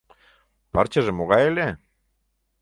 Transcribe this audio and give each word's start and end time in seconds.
Пырчыже 0.71 1.11
могай 1.17 1.43
ыле? 1.51 1.67